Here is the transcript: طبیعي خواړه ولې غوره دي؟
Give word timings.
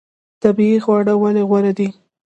طبیعي 0.41 0.77
خواړه 0.85 1.13
ولې 1.21 1.43
غوره 1.49 1.71
دي؟ 1.77 1.87